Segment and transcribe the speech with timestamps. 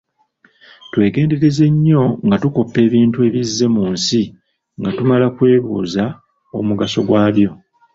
[0.91, 4.21] Twegendereze nnyo nga tukoppa ebintu ebizze mu nsi
[4.79, 6.03] nga tumala kwebuuza
[6.57, 7.49] omugaso gy'abyo.